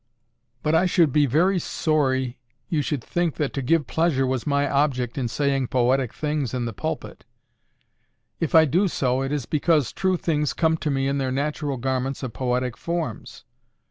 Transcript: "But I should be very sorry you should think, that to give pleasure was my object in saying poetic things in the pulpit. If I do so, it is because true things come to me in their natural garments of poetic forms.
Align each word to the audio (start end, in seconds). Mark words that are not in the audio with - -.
"But 0.63 0.73
I 0.73 0.87
should 0.87 1.13
be 1.13 1.27
very 1.27 1.59
sorry 1.59 2.39
you 2.69 2.81
should 2.81 3.03
think, 3.03 3.35
that 3.35 3.53
to 3.53 3.61
give 3.61 3.85
pleasure 3.85 4.25
was 4.25 4.47
my 4.47 4.67
object 4.67 5.15
in 5.15 5.27
saying 5.27 5.67
poetic 5.67 6.11
things 6.11 6.55
in 6.55 6.65
the 6.65 6.73
pulpit. 6.73 7.23
If 8.39 8.55
I 8.55 8.65
do 8.65 8.87
so, 8.87 9.21
it 9.21 9.31
is 9.31 9.45
because 9.45 9.91
true 9.93 10.17
things 10.17 10.53
come 10.53 10.75
to 10.77 10.89
me 10.89 11.07
in 11.07 11.19
their 11.19 11.31
natural 11.31 11.77
garments 11.77 12.23
of 12.23 12.33
poetic 12.33 12.77
forms. 12.77 13.43